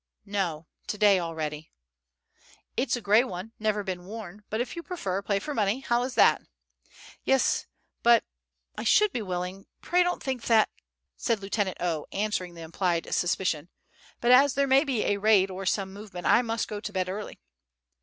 "No, 0.25 0.65
to 0.87 0.97
day 0.97 1.19
already"... 1.19 1.69
"It's 2.75 2.95
a 2.95 3.01
gray 3.01 3.23
one, 3.23 3.51
never 3.59 3.83
been 3.83 4.05
worn; 4.07 4.43
but 4.49 4.59
if 4.59 4.75
you 4.75 4.81
prefer, 4.81 5.21
play 5.21 5.37
for 5.37 5.53
money. 5.53 5.81
How 5.81 6.01
is 6.01 6.15
that?" 6.15 6.41
"Yes, 7.23 7.67
but... 8.01 8.23
I 8.75 8.83
should 8.83 9.11
be 9.13 9.21
willing 9.21 9.67
pray 9.79 10.01
don't 10.01 10.23
think 10.23 10.45
that"... 10.45 10.71
said 11.17 11.39
Lieutenant 11.39 11.77
O., 11.79 12.07
answering 12.11 12.55
the 12.55 12.61
implied 12.63 13.13
suspicion; 13.13 13.69
"but 14.19 14.31
as 14.31 14.55
there 14.55 14.65
may 14.65 14.83
be 14.83 15.03
a 15.03 15.17
raid 15.17 15.51
or 15.51 15.67
some 15.67 15.93
movement, 15.93 16.25
I 16.25 16.41
must 16.41 16.67
go 16.67 16.79
to 16.79 16.91
bed 16.91 17.07
early." 17.07 17.39